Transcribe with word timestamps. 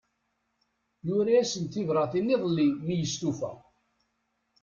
Yura-asent 1.07 1.71
tibratin 1.73 2.33
iḍelli 2.35 2.67
mi 2.85 2.95
yestufa. 2.95 3.51